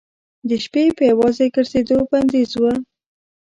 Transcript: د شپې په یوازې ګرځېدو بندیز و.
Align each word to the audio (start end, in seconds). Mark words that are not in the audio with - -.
د 0.49 0.51
شپې 0.63 0.83
په 0.97 1.03
یوازې 1.11 1.45
ګرځېدو 1.55 1.97
بندیز 2.11 2.51
و. 2.57 2.63